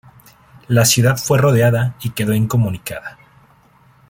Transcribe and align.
La 0.67 0.83
ciudad 0.85 1.15
fue 1.17 1.37
rodeada 1.37 1.95
y 2.01 2.09
quedó 2.09 2.33
incomunicada. 2.33 3.19